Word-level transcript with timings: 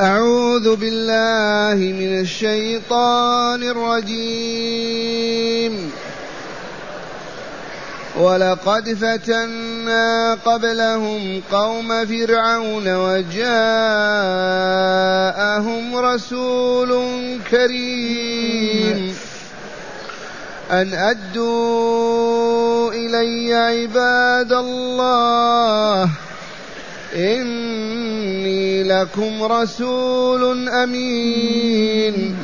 أعوذ 0.00 0.76
بالله 0.76 1.74
من 1.92 2.20
الشيطان 2.20 3.62
الرجيم. 3.62 5.12
ولقد 8.16 8.94
فتنا 8.94 10.34
قبلهم 10.34 11.42
قوم 11.52 12.06
فرعون 12.06 12.94
وجاءهم 12.96 13.46
رسول 15.96 16.90
كريم. 17.50 19.16
أن 20.70 20.94
أدوا 20.94 22.92
إلي 22.92 23.54
عباد 23.54 24.52
الله 24.52 26.10
إني 27.16 28.45
لكم 28.82 29.42
رسول 29.42 30.68
أمين. 30.68 32.36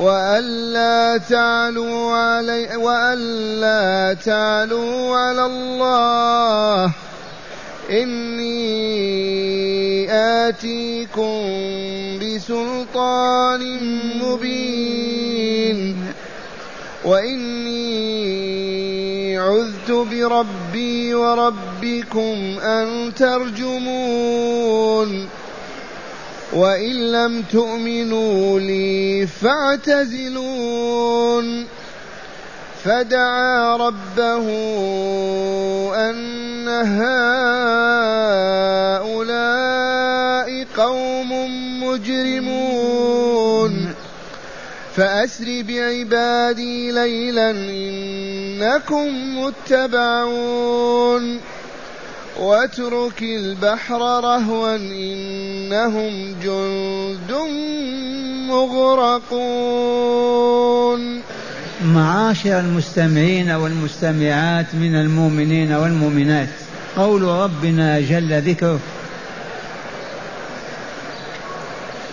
وألا 0.00 1.16
تعلوا 1.16 2.12
علي 2.12 2.76
وألا 2.76 4.16
تعلوا 4.24 5.16
على 5.16 5.46
الله. 5.46 6.92
إني 7.90 8.88
آتيكم 10.12 11.42
بسلطان 12.18 13.62
مبين. 14.22 15.96
وإني 17.04 18.87
عذت 19.38 19.90
بربي 19.90 21.14
وربكم 21.14 22.58
أن 22.60 23.14
ترجمون 23.14 24.68
وإن 26.52 27.12
لم 27.12 27.42
تؤمنوا 27.42 28.60
لي 28.60 29.26
فاعتزلون 29.26 30.58
فدعا 32.84 33.76
ربه 33.76 34.46
أن 35.94 36.68
هؤلاء 36.68 37.28
قوم 40.76 41.30
مجرمون 41.82 43.28
فأسر 44.96 45.62
بعبادي 45.68 46.92
ليلا 46.92 47.52
إنكم 48.58 49.38
متبعون. 49.38 51.24
واترك 52.40 53.22
البحر 53.22 54.00
رهوا 54.00 54.76
إنهم 54.76 56.34
جند 56.42 57.32
مغرقون. 58.50 60.02
معاشر 61.84 62.60
المستمعين 62.60 63.50
والمستمعات 63.50 64.74
من 64.74 64.94
المؤمنين 64.94 65.72
والمؤمنات 65.72 66.48
قول 66.96 67.22
ربنا 67.22 68.00
جل 68.00 68.42
ذكره 68.42 68.80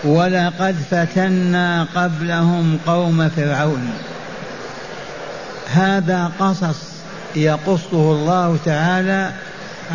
ولقد 0.03 0.75
فتنا 0.91 1.87
قبلهم 1.95 2.79
قوم 2.87 3.29
فرعون. 3.29 3.93
هذا 5.75 6.31
قصص 6.39 6.77
يقصه 7.35 8.11
الله 8.11 8.57
تعالى 8.65 9.31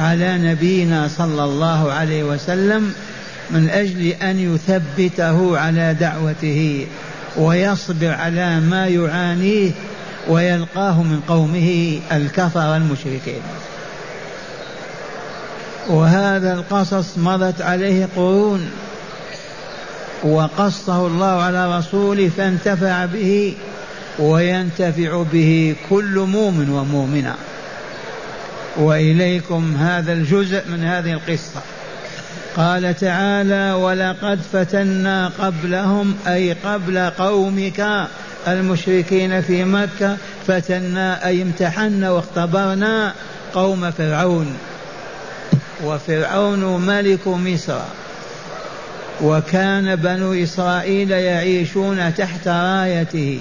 على 0.00 0.38
نبينا 0.38 1.08
صلى 1.08 1.44
الله 1.44 1.92
عليه 1.92 2.22
وسلم 2.24 2.92
من 3.50 3.70
أجل 3.70 4.06
أن 4.06 4.54
يثبته 4.54 5.58
على 5.58 5.94
دعوته 5.94 6.86
ويصبر 7.36 8.12
على 8.12 8.60
ما 8.60 8.86
يعانيه 8.88 9.70
ويلقاه 10.28 11.02
من 11.02 11.20
قومه 11.28 12.00
الكفر 12.12 12.76
المشركين. 12.76 13.42
وهذا 15.88 16.54
القصص 16.54 17.19
مضت 17.19 17.62
عليه 17.62 18.08
قرون 18.16 18.70
وقصه 20.22 21.06
الله 21.06 21.42
على 21.42 21.78
رسوله 21.78 22.30
فانتفع 22.36 23.04
به 23.04 23.54
وينتفع 24.19 25.22
به 25.32 25.76
كل 25.91 26.26
مؤمن 26.28 26.71
ومؤمنة. 26.71 27.34
وإليكم 28.76 29.76
هذا 29.76 30.12
الجزء 30.12 30.62
من 30.69 30.84
هذه 30.84 31.12
القصة. 31.12 31.60
قال 32.56 32.97
تعالى 32.97 33.72
ولقد 33.72 34.41
فتنا 34.53 35.31
قبلهم 35.38 36.15
أي 36.26 36.53
قبل 36.53 37.10
قومك 37.10 38.09
المشركين 38.49 39.43
في 39.43 39.65
مكة 39.65 40.16
فتنا 40.47 41.26
أي 41.26 41.43
امتحنا 41.43 42.10
واختبرنا 42.10 43.15
قوم 43.54 43.91
فرعون. 43.91 44.56
وفرعون 45.84 46.87
ملك 46.87 47.28
مصر. 47.28 47.81
وكان 49.22 49.97
بنو 49.97 50.32
إسرائيل 50.32 51.10
يعيشون 51.10 52.15
تحت 52.15 52.49
رايته. 52.49 53.41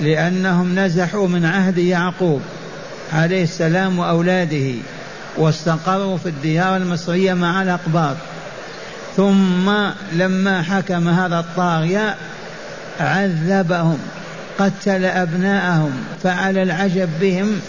لأنهم 0.00 0.78
نزحوا 0.78 1.28
من 1.28 1.44
عهد 1.44 1.78
يعقوب 1.78 2.42
عليه 3.12 3.42
السلام 3.42 3.98
وأولاده 3.98 4.74
واستقروا 5.36 6.16
في 6.16 6.28
الديار 6.28 6.76
المصرية 6.76 7.34
مع 7.34 7.62
الأقباط. 7.62 8.16
ثم 9.16 9.70
لما 10.12 10.62
حكم 10.62 11.08
هذا 11.08 11.38
الطاغية 11.38 12.14
عذبهم 13.00 13.98
قتل 14.58 15.04
أبناءهم 15.04 15.92
فعل 16.22 16.58
العجب 16.58 17.08
بهم 17.20 17.60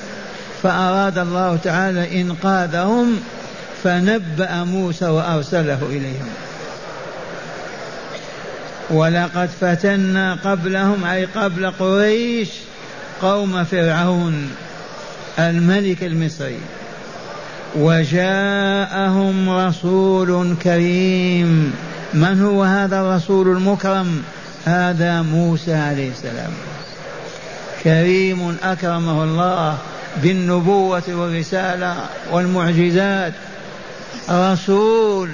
فأراد 0.63 1.17
الله 1.17 1.59
تعالى 1.63 2.21
إنقاذهم 2.21 3.19
فنبأ 3.83 4.63
موسى 4.63 5.05
وأرسله 5.05 5.79
إليهم. 5.89 6.29
ولقد 8.89 9.49
فتنا 9.61 10.37
قبلهم 10.45 11.05
أي 11.05 11.25
قبل 11.25 11.71
قريش 11.71 12.49
قوم 13.21 13.63
فرعون 13.63 14.49
الملك 15.39 16.03
المصري. 16.03 16.59
وجاءهم 17.75 19.49
رسول 19.49 20.55
كريم. 20.63 21.73
من 22.13 22.41
هو 22.41 22.63
هذا 22.63 23.01
الرسول 23.01 23.47
المكرم؟ 23.47 24.23
هذا 24.65 25.21
موسى 25.21 25.73
عليه 25.73 26.11
السلام. 26.11 26.51
كريم 27.83 28.57
أكرمه 28.63 29.23
الله 29.23 29.77
بالنبوة 30.23 31.03
والرسالة 31.07 31.95
والمعجزات. 32.31 33.33
رسول 34.29 35.29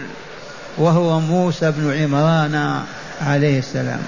وهو 0.78 1.20
موسى 1.20 1.72
بن 1.72 2.04
عمران. 2.04 2.84
عليه 3.22 3.60
السلام. 3.60 4.00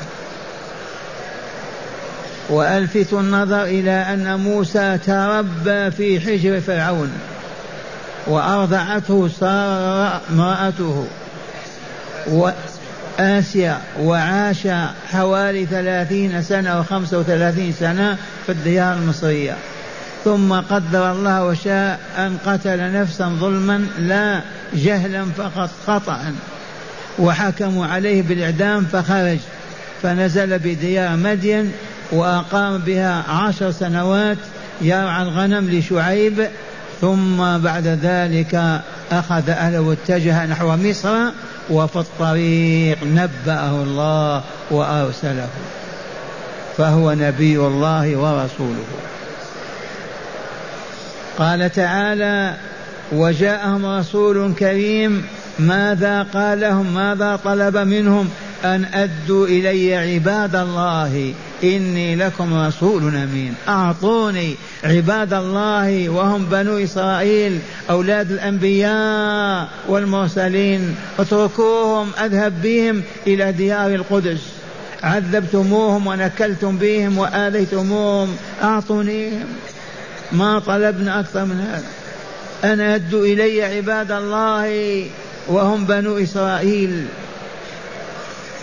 وألفت 2.49 3.13
النظر 3.13 3.63
إلى 3.63 3.91
أن 3.91 4.39
موسى 4.39 4.97
تربى 4.97 5.91
في 5.91 6.19
حجر 6.19 6.61
فرعون 6.61 7.11
وأرضعته 8.27 9.29
ساره 9.39 10.21
امرأته 10.29 11.07
وآسيا 12.27 13.77
وعاش 13.99 14.67
حوالي 15.11 15.65
ثلاثين 15.65 16.41
سنة 16.41 16.79
وخمسة 16.79 17.19
وثلاثين 17.19 17.73
سنة 17.79 18.17
في 18.45 18.51
الديار 18.51 18.93
المصرية. 18.93 19.55
ثم 20.25 20.53
قدر 20.53 21.11
الله 21.11 21.45
وشاء 21.45 21.99
أن 22.17 22.37
قتل 22.45 22.91
نفسا 22.93 23.25
ظلما 23.39 23.87
لا 23.99 24.41
جهلا 24.73 25.25
فقط 25.37 25.69
خطأ. 25.87 26.33
وحكموا 27.19 27.85
عليه 27.85 28.21
بالإعدام 28.21 28.85
فخرج 28.85 29.37
فنزل 30.03 30.59
بديار 30.59 31.15
مدين 31.15 31.71
وأقام 32.11 32.77
بها 32.77 33.23
عشر 33.29 33.71
سنوات 33.71 34.37
يرعى 34.81 35.23
الغنم 35.23 35.69
لشعيب 35.69 36.47
ثم 37.01 37.57
بعد 37.57 37.87
ذلك 37.87 38.81
أخذ 39.11 39.49
أهله 39.49 39.79
واتجه 39.79 40.45
نحو 40.45 40.75
مصر 40.75 41.15
وفي 41.69 41.95
الطريق 41.95 42.97
نبأه 43.03 43.83
الله 43.83 44.43
وأرسله 44.71 45.47
فهو 46.77 47.13
نبي 47.13 47.57
الله 47.57 48.17
ورسوله. 48.17 48.85
قال 51.37 51.71
تعالى 51.71 52.53
وجاءهم 53.11 53.85
رسول 53.85 54.53
كريم 54.59 55.25
ماذا 55.59 56.23
قال 56.33 56.59
لهم 56.59 56.93
ماذا 56.93 57.39
طلب 57.43 57.77
منهم؟ 57.77 58.29
أن 58.63 58.85
أدوا 58.93 59.47
إلي 59.47 59.95
عباد 59.95 60.55
الله. 60.55 61.33
إني 61.63 62.15
لكم 62.15 62.53
رسول 62.53 63.15
أمين. 63.15 63.53
أعطوني 63.67 64.55
عباد 64.83 65.33
الله 65.33 66.09
وهم 66.09 66.45
بنو 66.45 66.77
إسرائيل 66.77 67.59
أولاد 67.89 68.31
الأنبياء 68.31 69.67
والمرسلين. 69.87 70.95
اتركوهم 71.19 72.11
أذهب 72.23 72.61
بهم 72.61 73.03
إلى 73.27 73.51
ديار 73.51 73.95
القدس. 73.95 74.41
عذبتموهم 75.03 76.07
ونكلتم 76.07 76.77
بهم 76.77 77.17
وآذيتموهم 77.17 78.35
أعطونيهم. 78.63 79.47
ما 80.31 80.59
طلبنا 80.59 81.19
أكثر 81.19 81.45
من 81.45 81.59
هذا. 81.59 81.89
أنا 82.73 82.95
أدوا 82.95 83.25
إلي 83.25 83.63
عباد 83.63 84.11
الله. 84.11 85.05
وهم 85.49 85.85
بنو 85.85 86.17
إسرائيل. 86.17 87.05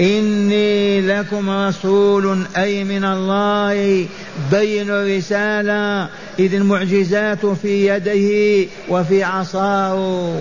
إني 0.00 1.00
لكم 1.00 1.50
رسول 1.50 2.38
أي 2.56 2.84
من 2.84 3.04
الله 3.04 4.06
بين 4.50 4.90
الرسالة 4.90 6.08
إذ 6.38 6.54
المعجزات 6.54 7.46
في 7.46 7.86
يده 7.86 8.68
وفي 8.88 9.24
عصاه. 9.24 10.34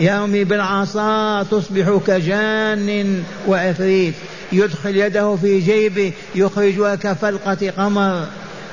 يرمي 0.00 0.44
بالعصا 0.44 1.42
تصبح 1.42 2.00
كجان 2.06 3.22
وعفريت 3.48 4.14
يدخل 4.52 4.96
يده 4.96 5.36
في 5.36 5.60
جيبه 5.60 6.12
يخرجها 6.34 6.94
كفلقة 6.94 7.70
قمر. 7.78 8.26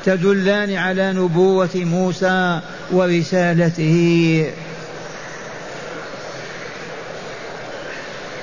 تدلان 0.06 0.74
على 0.74 1.14
نبوة 1.14 1.70
موسى 1.76 2.60
ورسالته. 2.92 4.46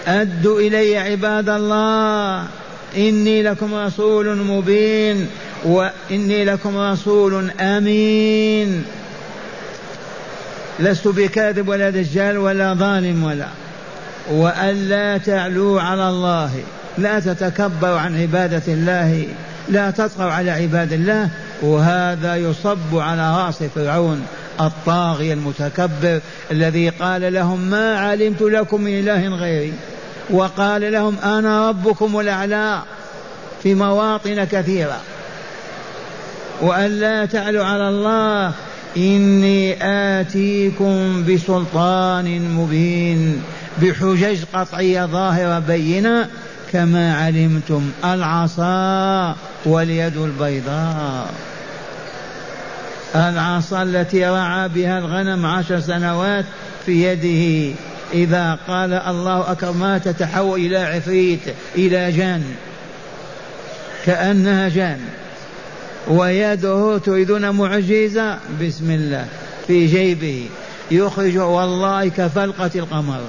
أدوا 0.09 0.61
إلي 0.61 0.99
عباد 0.99 1.49
الله 1.49 2.47
إني 2.97 3.43
لكم 3.43 3.75
رسول 3.75 4.37
مبين 4.37 5.27
وإني 5.65 6.45
لكم 6.45 6.79
رسول 6.79 7.51
أمين. 7.61 8.85
لست 10.81 11.09
بكاذب 11.09 11.69
ولا 11.69 11.91
دجال 11.91 12.39
ولا 12.39 12.75
ظالم 12.75 13.25
ولا. 13.25 13.49
وألا 14.31 15.19
تعلوا 15.19 15.81
على 15.81 16.09
الله 16.09 16.51
لا 16.99 17.21
تتكبروا 17.21 17.99
عن 17.99 18.21
عبادة 18.21 18.63
الله 18.69 19.27
لا 19.69 19.91
تطغوا 19.91 20.31
على 20.31 20.51
عباد 20.51 20.93
الله. 20.93 21.29
وهذا 21.63 22.37
يصب 22.37 22.95
على 22.95 23.45
رأس 23.45 23.63
فرعون 23.63 24.27
الطاغية 24.61 25.33
المتكبر 25.33 26.21
الذي 26.51 26.89
قال 26.89 27.33
لهم 27.33 27.61
ما 27.61 27.99
علمت 27.99 28.43
لكم 28.43 28.81
من 28.81 28.99
إله 28.99 29.29
غيري. 29.29 29.73
وقال 30.31 30.93
لهم 30.93 31.17
أنا 31.25 31.69
ربكم 31.69 32.21
الأعلى 32.21 32.83
في 33.63 33.75
مواطن 33.75 34.45
كثيرة. 34.45 35.01
وأن 36.61 36.91
لا 36.91 37.25
تعلوا 37.25 37.65
على 37.65 37.89
الله 37.89 38.53
إني 38.97 39.77
آتيكم 40.21 41.25
بسلطان 41.25 42.55
مبين 42.55 43.43
بحجج 43.83 44.45
قطعية 44.55 45.07
ظاهرة 45.07 45.59
بينة 45.59 46.29
كما 46.73 47.17
علمتم 47.17 47.91
العصا 48.05 49.37
واليد 49.65 50.17
البيضاء. 50.17 51.31
العصا 53.15 53.83
التي 53.83 54.27
رعى 54.27 54.69
بها 54.69 54.99
الغنم 54.99 55.47
عشر 55.47 55.81
سنوات 55.81 56.45
في 56.87 57.05
يده 57.05 57.75
إذا 58.13 58.59
قال 58.69 58.93
الله 58.93 59.53
أكبر 59.53 59.73
ما 59.73 59.99
تتحول 59.99 60.61
إلى 60.61 60.79
عفريت 60.79 61.41
إلى 61.75 62.13
جان. 62.13 62.45
كأنها 64.07 64.69
جان. 64.69 65.01
ويده 66.09 66.99
تريدون 66.99 67.51
معجزة؟ 67.51 68.39
بسم 68.63 68.91
الله. 68.91 69.27
في 69.67 69.87
جيبه. 69.87 70.49
يخرج 70.91 71.39
والله 71.39 72.09
كفلقة 72.09 72.71
القمر. 72.75 73.21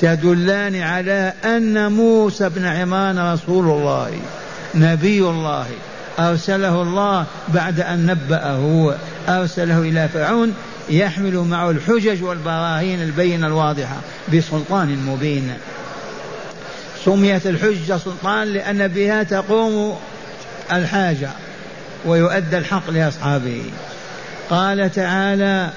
تدلان 0.00 0.76
على 0.76 1.32
أن 1.44 1.92
موسى 1.92 2.48
بن 2.48 2.64
عمران 2.64 3.32
رسول 3.32 3.64
الله 3.64 4.10
نبي 4.74 5.20
الله. 5.20 5.66
أرسله 6.18 6.82
الله 6.82 7.26
بعد 7.48 7.80
أن 7.80 8.06
نبأه. 8.06 8.94
أرسله 9.28 9.78
إلى 9.78 10.08
فرعون. 10.08 10.54
يحمل 10.90 11.36
معه 11.36 11.70
الحجج 11.70 12.22
والبراهين 12.22 13.02
البينة 13.02 13.46
الواضحة 13.46 13.96
بسلطان 14.34 14.96
مبين. 15.06 15.52
سميت 17.04 17.46
الحجة 17.46 17.98
سلطان 17.98 18.48
لأن 18.48 18.88
بها 18.88 19.22
تقوم 19.22 19.96
الحاجة 20.72 21.30
ويؤدى 22.06 22.58
الحق 22.58 22.90
لأصحابه. 22.90 23.62
قال 24.50 24.92
تعالى 24.92 25.70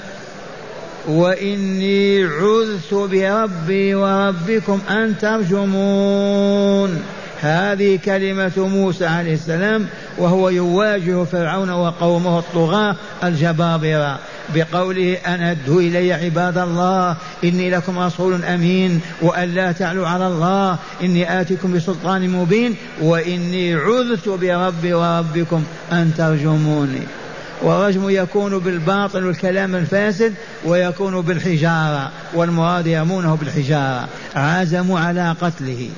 وإني 1.07 2.23
عذت 2.23 2.93
بربي 2.93 3.95
وربكم 3.95 4.81
أن 4.89 5.17
ترجمون 5.21 7.03
هذه 7.41 7.99
كلمة 8.05 8.51
موسى 8.57 9.05
عليه 9.05 9.33
السلام 9.33 9.87
وهو 10.17 10.49
يواجه 10.49 11.23
فرعون 11.23 11.69
وقومه 11.69 12.39
الطغاة 12.39 12.95
الجبابرة. 13.23 14.19
بقوله 14.55 15.17
أن 15.25 15.41
أدوا 15.41 15.81
إلي 15.81 16.13
عباد 16.13 16.57
الله 16.57 17.17
إني 17.43 17.69
لكم 17.69 17.99
رسول 17.99 18.45
أمين 18.45 19.01
وأن 19.21 19.53
لا 19.53 19.71
تعلوا 19.71 20.07
على 20.07 20.27
الله 20.27 20.77
إني 21.03 21.41
آتيكم 21.41 21.73
بسلطان 21.73 22.29
مبين 22.29 22.75
وإني 23.01 23.73
عذت 23.75 24.29
بربي 24.29 24.93
وربكم 24.93 25.63
أن 25.91 26.11
ترجموني. 26.17 27.01
والرجم 27.61 28.09
يكون 28.09 28.59
بالباطل 28.59 29.25
والكلام 29.25 29.75
الفاسد 29.75 30.33
ويكون 30.65 31.21
بالحجارة 31.21 32.11
والمراد 32.33 32.87
يرمونه 32.87 33.35
بالحجارة. 33.35 34.07
عزموا 34.35 34.99
على 34.99 35.35
قتله. 35.41 35.89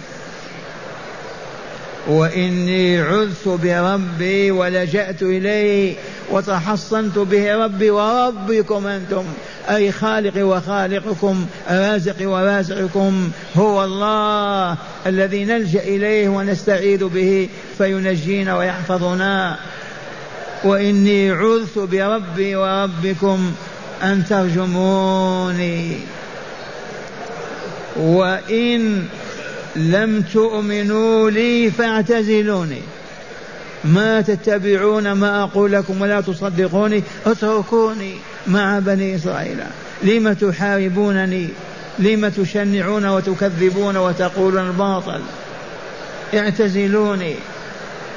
وإني 2.07 3.01
عذت 3.01 3.47
بربي 3.47 4.51
ولجأت 4.51 5.23
إليه 5.23 5.95
وتحصنت 6.31 7.17
به 7.17 7.55
ربي 7.65 7.89
وربكم 7.89 8.87
أنتم 8.87 9.23
أي 9.69 9.91
خالقي 9.91 10.43
وخالقكم 10.43 11.45
رازقي 11.69 12.25
ورازقكم 12.25 13.29
هو 13.55 13.83
الله 13.83 14.77
الذي 15.07 15.45
نلجأ 15.45 15.79
إليه 15.79 16.29
ونستعيذ 16.29 17.05
به 17.05 17.49
فينجينا 17.77 18.57
ويحفظنا. 18.57 19.57
وإني 20.63 21.31
عذت 21.31 21.79
بربي 21.79 22.55
وربكم 22.55 23.51
أن 24.03 24.25
ترجموني. 24.29 25.99
وإن 27.95 29.05
لم 29.75 30.21
تؤمنوا 30.33 31.29
لي 31.29 31.71
فاعتزلوني. 31.71 32.81
ما 33.83 34.21
تتبعون 34.21 35.11
ما 35.11 35.43
أقول 35.43 35.71
لكم 35.71 36.01
ولا 36.01 36.21
تصدقوني 36.21 37.03
اتركوني 37.25 38.13
مع 38.47 38.79
بني 38.79 39.15
إسرائيل. 39.15 39.57
لم 40.03 40.33
تحاربونني؟ 40.33 41.47
لم 41.99 42.27
تشنعون 42.27 43.05
وتكذبون 43.05 43.97
وتقولون 43.97 44.67
الباطل؟ 44.67 45.21
اعتزلوني. 46.33 47.35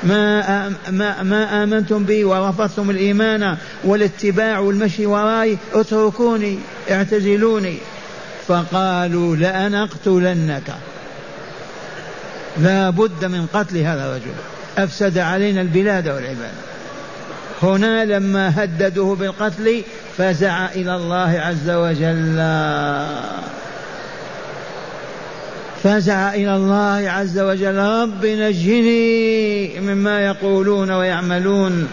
ما 0.02 0.68
ما 0.90 1.22
ما 1.22 1.62
آمنتم 1.62 2.04
بي 2.04 2.24
ورفضتم 2.24 2.90
الإيمان 2.90 3.56
والاتباع 3.84 4.58
والمشي 4.58 5.06
وراي؟ 5.06 5.58
اتركوني 5.74 6.58
اعتزلوني. 6.90 7.76
فقالوا 8.48 9.36
لأنقتلنك. 9.36 10.74
لا 12.60 12.90
بد 12.90 13.24
من 13.24 13.46
قتل 13.54 13.76
هذا 13.76 14.06
الرجل. 14.06 14.34
أفسد 14.78 15.18
علينا 15.18 15.60
البلاد 15.60 16.08
والعباد. 16.08 16.52
هنا 17.62 18.04
لما 18.04 18.64
هددوه 18.64 19.16
بالقتل 19.16 19.82
فزع 20.18 20.66
إلى 20.66 20.96
الله 20.96 21.40
عز 21.40 21.70
وجل. 21.70 22.36
فزع 25.82 26.34
إلى 26.34 26.56
الله 26.56 27.10
عز 27.10 27.38
وجل. 27.38 27.76
رب 27.76 28.26
نجني 28.26 29.80
مما 29.80 30.20
يقولون 30.20 30.90
ويعملون. 30.90 31.88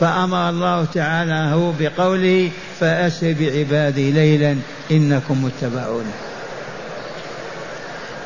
فأمر 0.00 0.48
الله 0.48 0.84
تعالى 0.94 1.54
هو 1.54 1.72
بقوله 1.80 2.50
فأسر 2.80 3.34
بعبادي 3.40 4.12
ليلا 4.12 4.56
إنكم 4.90 5.44
متبعون. 5.44 6.04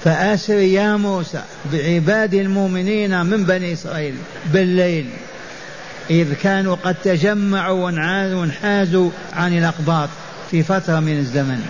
فأسر 0.05 0.59
يا 0.59 0.97
موسى 0.97 1.43
بعباد 1.73 2.35
المؤمنين 2.35 3.27
من 3.27 3.45
بني 3.45 3.73
إسرائيل 3.73 4.15
بالليل. 4.53 5.07
إذ 6.11 6.35
كانوا 6.35 6.77
قد 6.85 6.95
تجمعوا 7.05 7.91
وانحازوا 8.35 9.11
عن 9.33 9.59
الأقباط 9.59 10.09
في 10.51 10.63
فترة 10.63 11.01
من 11.01 11.19
الزمن. 11.19 11.67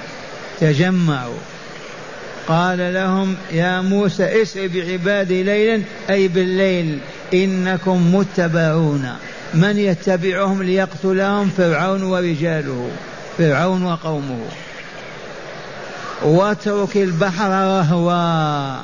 تجمعوا. 0.61 1.39
قال 2.49 2.95
لهم 2.95 3.37
يا 3.53 3.81
موسى 3.81 4.43
اسر 4.43 4.67
بعبادي 4.67 5.43
ليلا 5.43 5.83
أي 6.11 6.29
بالليل 6.29 6.99
إنكم 7.35 8.15
متبعون. 8.15 9.09
من 9.55 9.79
يتبعهم 9.79 10.63
ليقتلهم؟ 10.63 11.51
فرعون 11.57 12.03
ورجاله. 12.03 12.91
فرعون 13.39 13.83
وقومه. 13.83 14.45
واترك 16.25 16.97
البحر 16.97 17.51
رهوا 17.51 18.83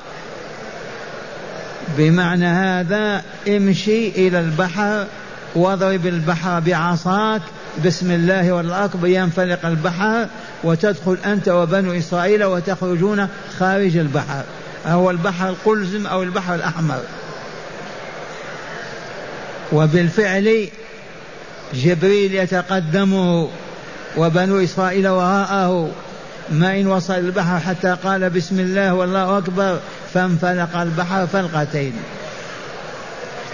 بمعنى 1.98 2.46
هذا 2.46 3.22
امشي 3.48 4.08
إلى 4.08 4.40
البحر 4.40 5.06
واضرب 5.54 6.06
البحر 6.06 6.60
بعصاك. 6.60 7.42
بسم 7.86 8.10
الله 8.10 8.52
والأكبر. 8.52 9.08
ينفلق 9.08 9.66
البحر 9.66 10.26
وتدخل 10.64 11.18
أنت 11.24 11.48
وبنو 11.48 11.92
إسرائيل 11.92 12.44
وتخرجون 12.44 13.28
خارج 13.58 13.96
البحر. 13.96 14.42
هو 14.86 15.10
البحر 15.10 15.48
القلزم 15.48 16.06
أو 16.06 16.22
البحر 16.22 16.54
الأحمر. 16.54 17.00
وبالفعل 19.72 20.68
جبريل 21.74 22.34
يتقدمه 22.34 23.48
وبنو 24.16 24.64
إسرائيل 24.64 25.08
وراءه. 25.08 25.90
ما 26.50 26.80
إن 26.80 26.86
وصل 26.86 27.14
البحر 27.14 27.60
حتى 27.60 27.96
قال 28.04 28.30
بسم 28.30 28.60
الله 28.60 28.94
والله 28.94 29.38
أكبر 29.38 29.78
فانفلق 30.14 30.76
البحر 30.76 31.26
فلقتين. 31.26 31.92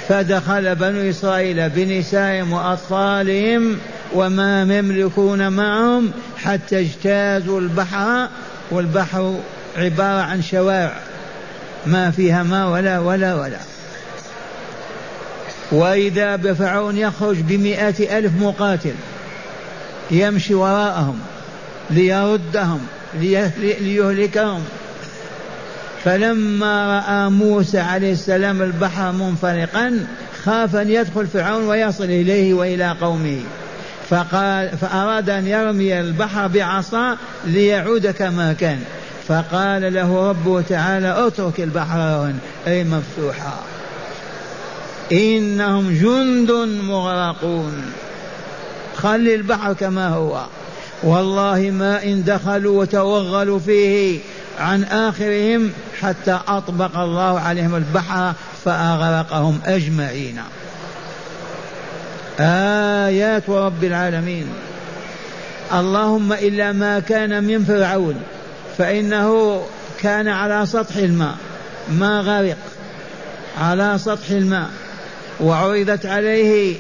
فدخل 0.08 0.74
بنو 0.74 1.10
إسرائيل 1.10 1.68
بنسائهم 1.68 2.52
وأطفالهم 2.52 3.78
وما 4.14 4.62
يملكون 4.62 5.52
معهم 5.52 6.10
حتى 6.36 6.80
اجتازوا 6.80 7.60
البحر 7.60 8.28
والبحر 8.70 9.40
عبارة 9.76 10.22
عن 10.22 10.42
شوارع 10.42 10.96
ما 11.86 12.10
فيها 12.10 12.42
ما 12.42 12.66
ولا 12.66 12.98
ولا 12.98 13.34
ولا. 13.34 13.58
وإذا 15.72 16.36
بفرعون 16.36 16.96
يخرج 16.96 17.36
بمئة 17.36 18.18
ألف 18.18 18.32
مقاتل 18.40 18.94
يمشي 20.10 20.54
وراءهم. 20.54 21.20
ليردهم 21.90 22.80
ليهلكهم. 23.14 24.64
فلما 26.04 26.98
رأى 26.98 27.30
موسى 27.30 27.78
عليه 27.78 28.12
السلام 28.12 28.62
البحر 28.62 29.12
منفلقا 29.12 30.06
خاف 30.44 30.76
أن 30.76 30.90
يدخل 30.90 31.26
فرعون 31.26 31.64
ويصل 31.64 32.04
إليه 32.04 32.54
وإلى 32.54 32.96
قومه. 33.00 33.40
فقال 34.10 34.78
فأراد 34.78 35.30
أن 35.30 35.46
يرمي 35.46 36.00
البحر 36.00 36.46
بعصا 36.46 37.16
ليعود 37.44 38.06
كما 38.06 38.52
كان. 38.52 38.78
فقال 39.28 39.94
له 39.94 40.28
ربه 40.30 40.60
تعالى 40.60 41.26
اترك 41.26 41.60
البحر 41.60 42.32
أي 42.66 42.84
مفتوحا 42.84 43.60
إنهم 45.12 45.90
جند 45.90 46.50
مغرقون. 46.82 47.82
خلي 48.96 49.34
البحر 49.34 49.72
كما 49.72 50.08
هو. 50.08 50.44
والله 51.02 51.70
ما 51.70 52.02
إن 52.02 52.24
دخلوا 52.24 52.80
وتوغلوا 52.80 53.58
فيه 53.58 54.18
عن 54.58 54.84
آخرهم 54.84 55.70
حتى 56.00 56.38
أطبق 56.48 56.98
الله 56.98 57.40
عليهم 57.40 57.74
البحر 57.76 58.32
فأغرقهم 58.64 59.60
أجمعين. 59.66 60.40
آيات 62.40 63.50
رب 63.50 63.84
العالمين. 63.84 64.46
اللهم 65.72 66.32
إلا 66.32 66.72
ما 66.72 67.00
كان 67.00 67.44
من 67.44 67.64
فرعون 67.64 68.22
فإنه 68.78 69.62
كان 70.02 70.28
على 70.28 70.66
سطح 70.66 70.96
الماء 70.96 71.34
ما 71.90 72.20
غرق 72.20 72.56
على 73.60 73.98
سطح 73.98 74.30
الماء 74.30 74.70
وعرضت 75.40 76.06
عليه 76.06 76.76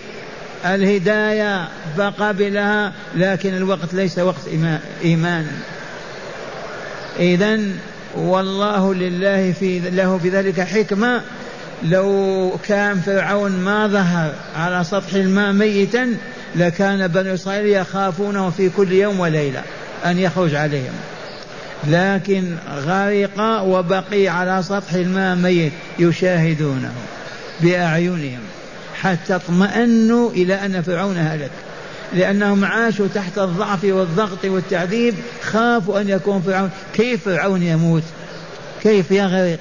الهداية 0.64 1.68
فقبلها 1.96 2.92
لكن 3.14 3.54
الوقت 3.54 3.94
ليس 3.94 4.18
وقت 4.18 4.48
إيمان 5.04 5.46
إذا 7.18 7.60
والله 8.16 8.94
لله 8.94 9.52
في 9.52 9.78
له 9.78 10.18
في 10.18 10.28
ذلك 10.28 10.60
حكمة. 10.60 11.22
لو 11.82 12.52
كان 12.68 13.00
فرعون 13.00 13.52
ما 13.52 13.86
ظهر 13.86 14.32
على 14.56 14.84
سطح 14.84 15.14
الماء 15.14 15.52
ميتا 15.52 16.16
لكان 16.54 17.08
بنو 17.08 17.34
إسرائيل 17.34 17.66
يخافونه 17.66 18.50
في 18.50 18.68
كل 18.68 18.92
يوم 18.92 19.20
وليلة 19.20 19.62
أن 20.06 20.18
يخرج 20.18 20.54
عليهم. 20.54 20.94
لكن 21.86 22.54
غرق 22.76 23.62
وبقي 23.62 24.28
على 24.28 24.62
سطح 24.62 24.92
الماء 24.92 25.36
ميت 25.36 25.72
يشاهدونه 25.98 26.92
بأعينهم. 27.60 28.40
حتى 29.02 29.34
اطمأنوا 29.34 30.30
إلى 30.30 30.54
أن 30.54 30.82
فرعون 30.82 31.16
هلك. 31.18 31.50
لأنهم 32.14 32.64
عاشوا 32.64 33.06
تحت 33.14 33.38
الضعف 33.38 33.84
والضغط 33.84 34.44
والتعذيب 34.44 35.14
خافوا 35.42 36.00
أن 36.00 36.08
يكون 36.08 36.42
فرعون. 36.42 36.70
كيف 36.94 37.24
فرعون 37.24 37.62
يموت؟ 37.62 38.02
كيف 38.82 39.10
يغرق 39.10 39.58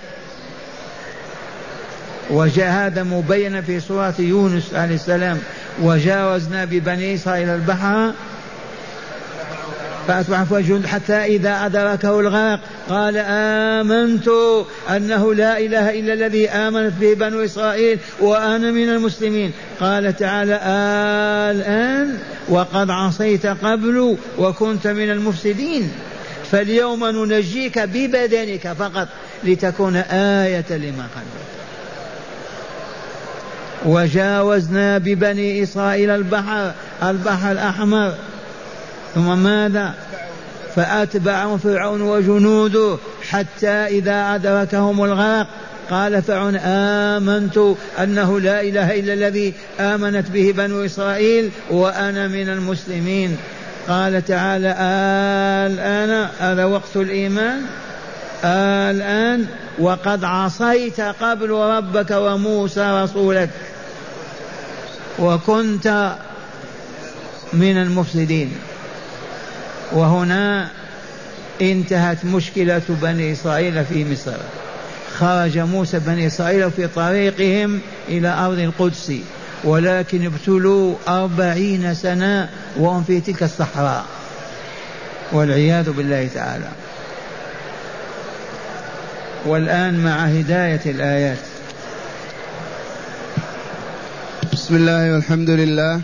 وجاء 2.30 2.72
هذا 2.72 3.04
مبينا 3.04 3.62
في 3.62 3.80
سورة 3.80 4.16
يونس 4.20 4.74
عليه 4.74 4.96
السلام. 4.96 5.40
وجاوزنا 5.82 6.66
ببني 6.66 7.16
إسرائيل 7.16 7.50
البحر 7.50 8.12
فأصبح 10.08 10.44
فوج 10.44 10.86
حتى 10.86 11.14
إذا 11.14 11.66
أدركه 11.66 12.20
الغرق 12.20 12.60
قال 12.90 13.18
آمنت 13.18 14.30
أنه 14.90 15.34
لا 15.34 15.60
إله 15.60 16.00
إلا 16.00 16.14
الذي 16.14 16.50
آمنت 16.50 16.94
به 17.02 17.14
بنو 17.14 17.46
إسرائيل 17.46 18.00
وأنا 18.20 18.72
من 18.72 18.90
المسلمين. 18.90 19.52
قال 19.80 20.16
تعالى 20.16 20.60
آلآن 21.52 22.18
وقد 22.50 22.90
عصيت 22.90 23.46
قبل 23.46 24.18
وكنت 24.38 24.88
من 24.88 25.12
المفسدين. 25.12 25.92
فاليوم 26.52 27.06
ننجيك 27.06 27.80
ببدنك 27.80 28.74
فقط 28.74 29.08
لتكون 29.44 29.96
آية 29.96 30.66
لما 30.70 31.08
خلفك 31.16 31.46
وجاوزنا 33.86 34.98
ببني 34.98 35.64
إسرائيل 35.64 36.10
البحر 36.10 36.72
البحر 37.04 37.52
الأحمر. 37.52 38.14
ثم 39.16 39.38
ماذا؟ 39.38 39.94
فأتبعهم 40.76 41.58
فرعون 41.58 42.02
وجنوده 42.02 42.98
حتى 43.30 43.68
إذا 43.68 44.36
أدركهم 44.36 45.04
الغرق. 45.04 45.48
قال 45.90 46.22
فرعون 46.22 46.56
آمنت 46.56 47.58
أنه 48.00 48.40
لا 48.40 48.62
إله 48.62 49.00
إلا 49.00 49.14
الذي 49.14 49.54
آمنت 49.80 50.30
به 50.30 50.54
بنو 50.58 50.86
إسرائيل 50.86 51.50
وأنا 51.70 52.28
من 52.28 52.50
المسلمين. 52.50 53.38
قال 53.88 54.26
تعالى 54.26 54.76
الآن 55.74 56.30
هذا 56.40 56.66
وقت 56.66 56.96
الإيمان. 56.96 57.62
الآن 58.44 59.46
وقد 59.80 60.24
عصيت 60.24 61.02
قبل 61.02 61.50
ربك 61.50 62.12
وموسى 62.12 63.04
رسولك 63.04 63.50
وكنت 65.20 66.16
من 67.54 67.78
المفسدين. 67.78 68.52
وهنا 69.92 70.68
انتهت 71.62 72.26
مشكلة 72.26 72.82
بني 72.90 73.32
إسرائيل 73.32 73.86
في 73.86 74.12
مصر. 74.12 74.38
خرج 75.18 75.58
موسى 75.58 76.00
بني 76.00 76.28
إسرائيل 76.28 76.72
في 76.72 76.88
طريقهم 76.88 77.80
إلى 78.08 78.28
أرض 78.28 78.60
القدس 78.60 79.12
ولكن 79.64 80.26
ابتلوا 80.26 80.96
أربعين 81.08 81.94
سنة 81.94 82.50
وهم 82.78 83.04
في 83.04 83.22
تلك 83.22 83.44
الصحراء. 83.44 84.06
والعياذ 85.32 85.92
بالله 85.92 86.30
تعالى. 86.34 86.70
والآن 89.46 90.04
مع 90.04 90.26
هداية 90.26 90.82
الآيات. 90.86 91.38
بسم 94.54 94.76
الله 94.76 95.14
والحمد 95.14 95.50
لله. 95.50 96.02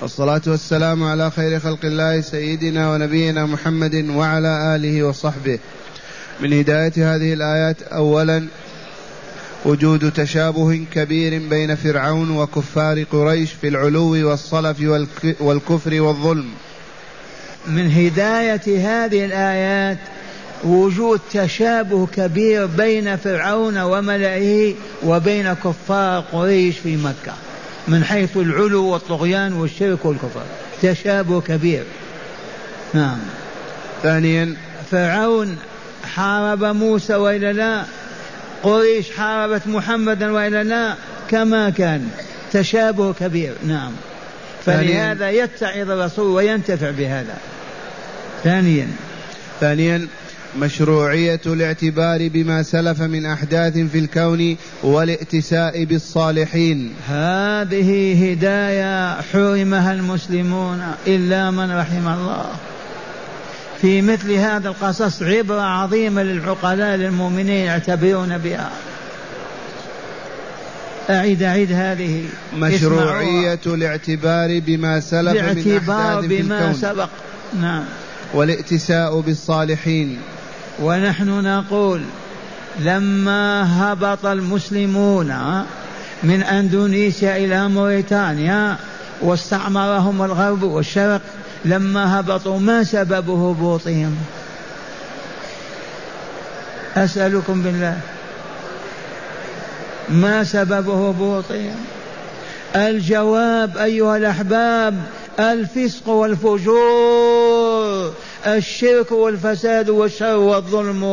والصلاة 0.00 0.42
والسلام 0.46 1.02
على 1.02 1.30
خير 1.30 1.60
خلق 1.60 1.84
الله 1.84 2.20
سيدنا 2.20 2.92
ونبينا 2.92 3.46
محمد 3.46 3.94
وعلى 4.10 4.76
آله 4.76 5.02
وصحبه. 5.02 5.58
من 6.40 6.52
هداية 6.52 6.92
هذه 6.96 7.32
الآيات 7.32 7.82
أولا 7.82 8.46
وجود 9.64 10.12
تشابه 10.12 10.84
كبير 10.94 11.42
بين 11.50 11.74
فرعون 11.74 12.30
وكفار 12.30 13.02
قريش 13.02 13.52
في 13.52 13.68
العلو 13.68 14.28
والصلف 14.28 14.80
والكفر 15.40 16.00
والظلم. 16.00 16.50
من 17.66 17.90
هداية 17.90 18.64
هذه 18.66 19.24
الآيات 19.24 19.98
وجود 20.64 21.20
تشابه 21.32 22.06
كبير 22.06 22.66
بين 22.66 23.16
فرعون 23.16 23.78
وملئه 23.78 24.74
وبين 25.04 25.52
كفار 25.52 26.20
قريش 26.32 26.78
في 26.78 26.96
مكة. 26.96 27.45
من 27.88 28.04
حيث 28.04 28.36
العلو 28.36 28.86
والطغيان 28.86 29.52
والشرك 29.52 30.04
والكفر. 30.04 30.42
تشابه 30.82 31.40
كبير. 31.40 31.84
نعم. 32.94 33.18
ثانيا. 34.02 34.56
فرعون 34.90 35.58
حارب 36.14 36.64
موسى 36.64 37.14
وإلا 37.14 37.52
لا. 37.52 37.84
قريش 38.62 39.10
حاربت 39.10 39.66
محمدا 39.66 40.32
وإلا 40.32 40.62
لا. 40.62 40.94
كما 41.30 41.70
كان. 41.70 42.10
تشابه 42.52 43.12
كبير. 43.12 43.54
نعم. 43.66 43.92
فلهذا 44.66 45.30
يتعظ 45.30 45.90
الرسول 45.90 46.26
وينتفع 46.26 46.90
بهذا. 46.90 47.36
ثانيا. 48.44 48.88
ثانيا. 49.60 50.08
مشروعية 50.60 51.40
الاعتبار 51.46 52.28
بما 52.28 52.62
سلف 52.62 53.02
من 53.02 53.26
أحداث 53.26 53.78
في 53.78 53.98
الكون 53.98 54.56
والائتساء 54.82 55.84
بالصالحين. 55.84 56.92
هذه 57.08 58.22
هداية 58.32 59.20
حرمها 59.20 59.92
المسلمون 59.92 60.82
إلا 61.06 61.50
من 61.50 61.70
رحم 61.70 62.08
الله. 62.08 62.46
في 63.80 64.02
مثل 64.02 64.32
هذا 64.32 64.68
القصص 64.68 65.22
عبرة 65.22 65.60
عظيمة 65.60 66.22
للعقلاء 66.22 66.96
للمؤمنين 66.96 67.48
يعتبرون 67.66 68.38
بها. 68.38 68.70
أعيد 71.10 71.42
أعيد 71.42 71.72
هذه. 71.72 72.24
مشروعية 72.56 73.60
الاعتبار 73.66 74.60
بما 74.66 75.00
سلف 75.00 75.32
من 75.32 75.38
أحداث 75.38 75.58
في 76.20 76.42
بما 76.42 76.58
الكون. 76.58 76.74
سبق. 76.74 77.08
نعم. 77.60 77.84
والائتساء 78.34 79.20
بالصالحين. 79.20 80.18
ونحن 80.82 81.28
نقول 81.28 82.02
لما 82.78 83.66
هبط 83.82 84.26
المسلمون 84.26 85.32
من 86.22 86.42
أندونيسيا 86.42 87.36
إلى 87.36 87.68
موريتانيا 87.68 88.76
واستعمرهم 89.22 90.22
الغرب 90.22 90.62
والشرق 90.62 91.20
لما 91.64 92.20
هبطوا 92.20 92.58
ما 92.58 92.84
سبب 92.84 93.30
هبوطهم؟ 93.30 94.16
أسألكم 96.96 97.62
بالله. 97.62 97.98
ما 100.08 100.44
سبب 100.44 100.88
هبوطهم؟ 100.88 101.76
الجواب 102.76 103.76
أيها 103.76 104.16
الأحباب 104.16 105.02
الفسق 105.40 106.08
والفجور. 106.08 107.45
الشرك 108.46 109.12
والفساد 109.12 109.90
والشر 109.90 110.36
والظلم 110.36 111.04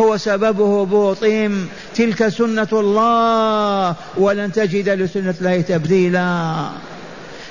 هو 0.00 0.16
سبب 0.16 0.60
هبوطهم 0.60 1.68
تلك 1.94 2.28
سنة 2.28 2.68
الله 2.72 3.94
ولن 4.16 4.52
تجد 4.52 4.88
لسنة 4.88 5.34
الله 5.40 5.60
تبديلا. 5.60 6.54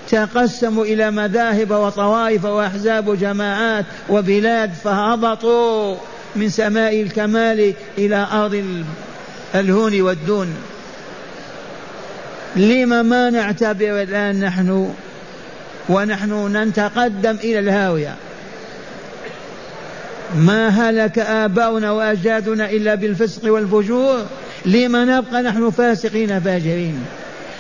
تقسموا 0.10 0.86
إلى 0.86 1.12
مذاهب 1.12 1.72
وطوائف 1.72 2.46
وأحزاب 2.46 3.08
وجماعات 3.08 3.86
وبلاد 4.10 4.74
فهبطوا 4.74 5.96
من 6.36 6.50
سماء 6.50 7.02
الكمال 7.02 7.74
إلى 7.98 8.28
أرض 8.32 8.84
الهون 9.56 10.02
والدون. 10.02 10.56
لم 12.56 13.06
ما 13.06 13.30
نعتبر 13.30 14.02
الآن 14.02 14.40
نحن 14.40 14.94
ونحن 15.90 16.58
نتقدم 16.58 17.36
إلى 17.44 17.60
الهاوية. 17.60 18.16
ما 20.36 20.70
هلك 20.70 21.20
آباؤنا 21.20 21.92
وأجدادنا 21.92 22.70
إلا 22.70 22.96
بالفسق 22.96 23.54
والفجور؟ 23.54 24.26
لما 24.66 25.06
نبقى 25.06 25.44
نحن 25.44 25.70
فاسقين 25.70 26.40
فاجرين. 26.40 27.06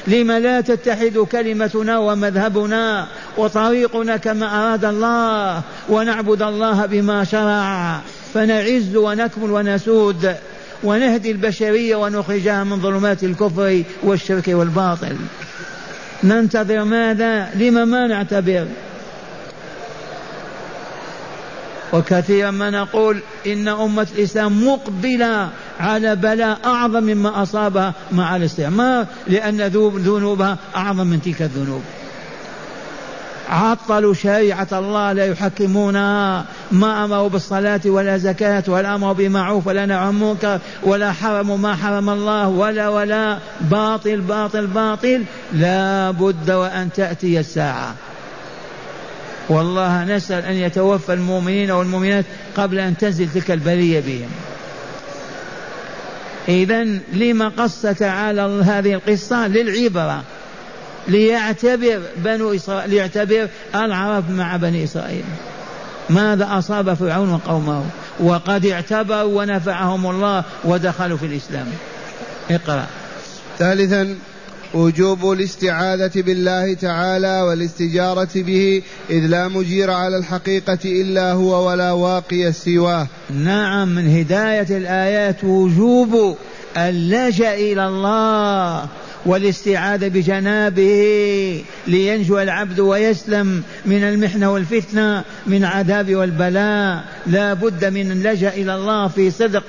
لما 0.08 0.40
لا 0.40 0.62
تتحد 0.62 1.18
كلمتنا 1.32 1.98
ومذهبنا 1.98 3.08
وطريقنا 3.38 4.18
كما 4.18 4.46
أراد 4.46 4.86
الله 4.86 5.62
ونعبد 5.90 6.42
الله 6.42 6.86
بما 6.86 7.24
شرع 7.24 8.00
فنعز 8.34 8.96
ونكمل 8.96 9.52
ونسود 9.52 10.36
ونهدي 10.84 11.32
البشرية 11.32 11.96
ونخرجها 11.96 12.64
من 12.64 12.82
ظلمات 12.82 13.24
الكفر 13.24 13.84
والشرك 14.04 14.48
والباطل. 14.48 15.16
ننتظر 16.24 16.84
ماذا؟ 16.84 17.50
لما 17.56 17.86
ما 17.86 18.08
نعتبر 18.08 18.68
وكثيرا 21.94 22.52
ما 22.52 22.70
نقول 22.70 23.20
إن 23.48 23.68
أمة 23.68 24.08
الإسلام 24.18 24.68
مقبلة 24.68 25.50
على 25.80 26.16
بلاء 26.16 26.60
أعظم 26.66 27.04
مما 27.04 27.44
أصابها 27.44 27.94
مع 28.12 28.36
الاستعمار 28.36 29.06
لأن 29.28 29.62
ذنوبها 29.62 30.58
أعظم 30.76 31.08
من 31.08 31.22
تلك 31.22 31.42
الذنوب. 31.42 31.82
عطلوا 33.50 34.14
شريعة 34.14 34.68
الله 34.72 35.14
لا 35.14 35.26
يحكمونها 35.26 36.46
ما 36.72 37.06
أمروا 37.06 37.30
بالصلاة 37.30 37.82
ولا 37.86 38.18
زكاة 38.18 38.64
ولا 38.68 38.96
أمروا 38.96 39.14
بمعروف 39.14 39.68
ولا 39.68 39.86
نهوا 39.86 40.12
منكر 40.12 40.60
ولا 40.84 41.12
حرموا 41.12 41.58
ما 41.58 41.76
حرم 41.76 42.10
الله 42.10 42.48
ولا 42.48 42.90
ولا. 42.90 43.38
باطل 43.62 44.22
باطل 44.22 44.68
باطل. 44.68 45.24
لا 45.54 46.12
بد 46.12 46.52
وأن 46.52 46.90
تأتي 46.96 47.40
الساعة. 47.40 47.96
والله 49.50 50.04
نسأل 50.04 50.46
أن 50.46 50.54
يتوفى 50.54 51.14
المؤمنين 51.14 51.72
والمؤمنات 51.72 52.26
قبل 52.58 52.80
أن 52.80 52.98
تنزل 52.98 53.30
تلك 53.30 53.52
البلية 53.52 54.00
بهم. 54.00 54.30
إذا 56.48 56.84
لما 57.14 57.48
قص 57.48 57.82
تعالى 57.82 58.42
هذه 58.42 58.94
القصة 58.94 59.48
للعبرة. 59.48 60.24
ليعتبر 61.08 62.02
بنو 62.18 62.54
إسرائيل 62.54 62.90
ليعتبر 62.90 63.48
العرب 63.76 64.32
مع 64.32 64.58
بني 64.58 64.84
إسرائيل. 64.84 65.24
ماذا 66.10 66.48
أصاب 66.52 66.94
فرعون 66.94 67.34
وقومه؟ 67.34 67.84
وقد 68.20 68.66
اعتبروا 68.66 69.42
ونفعهم 69.42 70.10
الله 70.10 70.44
ودخلوا 70.64 71.18
في 71.18 71.26
الإسلام. 71.26 71.68
اقرأ. 72.52 72.86
ثالثا 73.60 74.16
وجوب 74.74 75.32
الاستعاذة 75.32 76.12
بالله 76.16 76.74
تعالى 76.74 77.42
والاستجارة 77.42 78.30
به 78.36 78.82
إذ 79.10 79.28
لا 79.28 79.48
مجير 79.48 79.92
على 79.92 80.18
الحقيقة 80.18 80.80
إلا 80.86 81.32
هو 81.32 81.70
ولا 81.70 81.92
واقي 81.92 82.52
سواه. 82.52 83.08
نعم 83.30 83.96
من 83.96 84.18
هداية 84.20 84.78
الآيات 84.78 85.44
وجوب 85.44 86.38
اللجأ 86.78 87.54
إلى 87.54 87.88
الله 87.88 88.88
والاستعاذة 89.26 90.08
بجنابه 90.08 91.64
لينجو 91.88 92.40
العبد 92.40 92.80
ويسلم 92.80 93.64
من 93.86 94.04
المحنة 94.04 94.54
والفتنة 94.54 95.24
من 95.48 95.64
عذاب 95.64 96.16
والبلاء. 96.16 97.04
لا 97.28 97.54
بد 97.54 97.86
من 97.86 98.12
اللجأ 98.12 98.50
إلى 98.50 98.76
الله 98.76 99.08
في 99.08 99.32
صدق. 99.32 99.64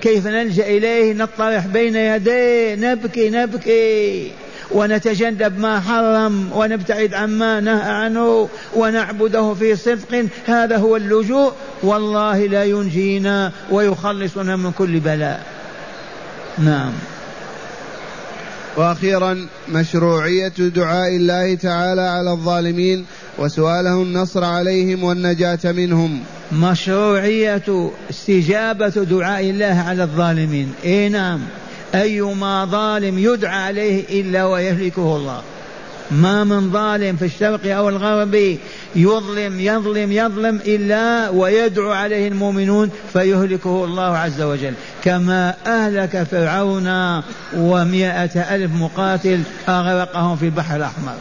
كيف 0.00 0.26
نلجأ 0.26 0.66
إليه؟ 0.66 1.14
نطرح 1.14 1.66
بين 1.66 1.96
يديه 1.96 2.74
نبكي 2.74 3.30
نبكي. 3.30 4.30
ونتجنب 4.70 5.58
ما 5.58 5.80
حرم 5.80 6.52
ونبتعد 6.52 7.14
عما 7.14 7.60
نهى 7.60 7.90
عنه 7.90 8.48
ونعبده 8.76 9.54
في 9.54 9.76
صدق. 9.76 10.26
هذا 10.46 10.76
هو 10.76 10.96
اللجوء. 10.96 11.52
والله 11.82 12.46
لا 12.46 12.64
ينجينا 12.64 13.52
ويخلصنا 13.70 14.56
من 14.56 14.72
كل 14.72 15.00
بلاء. 15.00 15.42
نعم. 16.58 16.92
وأخيرا 18.76 19.46
مشروعية 19.68 20.48
دعاء 20.58 21.16
الله 21.16 21.54
تعالى 21.54 22.02
على 22.02 22.30
الظالمين 22.30 23.04
وسؤاله 23.38 24.02
النصر 24.02 24.44
عليهم 24.44 25.04
والنجاة 25.04 25.58
منهم. 25.64 26.20
مشروعية 26.52 27.90
استجابة 28.10 28.88
دعاء 28.88 29.50
الله 29.50 29.84
على 29.86 30.02
الظالمين. 30.02 30.72
اي 30.84 31.08
نعم. 31.08 31.40
أيما 31.94 32.64
ظالم 32.64 33.18
يدعى 33.18 33.62
عليه 33.62 34.20
إلا 34.20 34.44
ويهلكه 34.44 35.16
الله. 35.16 35.42
ما 36.10 36.44
من 36.44 36.72
ظالم 36.72 37.16
في 37.16 37.24
الشرق 37.24 37.76
أو 37.76 37.88
الغرب 37.88 38.58
يظلم 38.96 39.60
يظلم 39.60 40.12
يظلم 40.12 40.60
إلا 40.66 41.28
ويدعو 41.28 41.90
عليه 41.90 42.28
المؤمنون 42.28 42.90
فيهلكه 43.12 43.84
الله 43.84 44.16
عز 44.16 44.42
وجل. 44.42 44.74
كما 45.04 45.54
أهلك 45.66 46.22
فرعون 46.22 47.22
ومائة 47.56 48.54
ألف 48.54 48.72
مقاتل 48.72 49.40
أغرقهم 49.68 50.36
في 50.36 50.44
البحر 50.44 50.76
الأحمر. 50.76 51.14